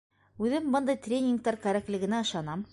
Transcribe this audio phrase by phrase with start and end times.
[0.45, 2.69] Үҙем бындай тренингтар кәрәклегенә ышанам.